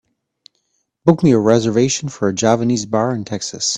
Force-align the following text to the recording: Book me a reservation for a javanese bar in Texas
Book 1.05 1.21
me 1.21 1.31
a 1.31 1.37
reservation 1.37 2.09
for 2.09 2.27
a 2.27 2.33
javanese 2.33 2.87
bar 2.87 3.13
in 3.13 3.23
Texas 3.23 3.69